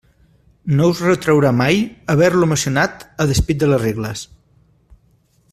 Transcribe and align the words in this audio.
No 0.77 0.87
us 0.93 1.01
retraurà 1.07 1.51
mai 1.57 1.77
haver-lo 2.15 2.49
emocionat 2.49 3.05
a 3.27 3.29
despit 3.35 3.61
de 3.65 3.71
les 3.75 3.85
regles. 3.87 4.25